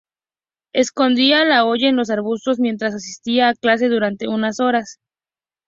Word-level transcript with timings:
Escondía 0.73 1.45
la 1.45 1.63
olla 1.63 1.87
en 1.87 1.95
los 1.95 2.09
arbustos 2.09 2.59
mientras 2.59 2.95
asistía 2.95 3.49
a 3.49 3.53
clase 3.53 3.87
durante 3.87 4.27
unas 4.27 4.59
horas. 4.59 4.97